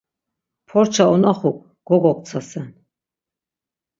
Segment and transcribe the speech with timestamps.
[0.69, 1.51] Porça unaxu
[1.87, 2.67] gogoktsasen.